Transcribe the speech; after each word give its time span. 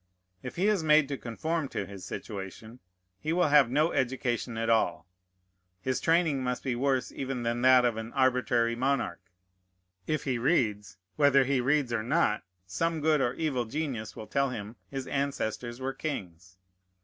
If 0.41 0.55
he 0.55 0.67
is 0.67 0.83
made 0.83 1.07
to 1.09 1.15
conform 1.19 1.67
to 1.67 1.85
his 1.85 2.03
situation, 2.03 2.79
he 3.19 3.31
will 3.33 3.49
have 3.49 3.69
no 3.69 3.91
education 3.91 4.57
at 4.57 4.67
all. 4.67 5.05
His 5.79 5.99
training 5.99 6.41
must 6.43 6.63
be 6.63 6.75
worse 6.75 7.11
even 7.11 7.43
than 7.43 7.61
that 7.61 7.85
of 7.85 7.97
an 7.97 8.11
arbitrary 8.13 8.75
monarch. 8.75 9.21
If 10.07 10.23
he 10.23 10.39
reads, 10.39 10.97
whether 11.17 11.43
he 11.43 11.61
reads 11.61 11.93
or 11.93 12.01
not, 12.01 12.41
some 12.65 12.99
good 12.99 13.21
or 13.21 13.33
evil 13.35 13.65
genius 13.65 14.15
will 14.15 14.25
tell 14.25 14.49
him 14.49 14.75
his 14.89 15.05
ancestors 15.05 15.79
were 15.79 15.93
kings. 15.93 16.57